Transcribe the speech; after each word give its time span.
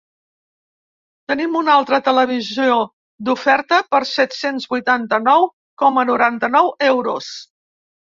Tenim 1.31 1.57
un 1.57 1.67
altre 1.73 1.99
televisor 2.07 2.81
d'oferta 3.27 3.79
per 3.95 3.99
set-cents 4.13 4.65
vuitanta-nou 4.71 5.45
coma 5.83 6.07
noranta-nou 6.11 6.73
euros. 6.89 7.29